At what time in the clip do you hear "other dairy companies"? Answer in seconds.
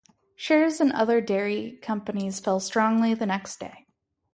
0.93-2.39